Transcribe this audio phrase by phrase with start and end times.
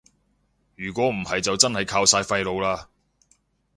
[0.75, 2.87] 如果唔係就真係靠晒廢老喇